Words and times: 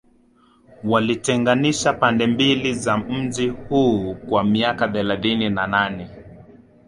Walitenganisha 0.83 1.93
pande 1.93 2.27
mbili 2.27 2.73
za 2.73 2.97
mji 2.97 3.47
huu 3.49 4.15
kwa 4.29 4.43
miaka 4.43 4.87
thelathini 4.87 5.49
na 5.49 5.67
nane 5.67 6.09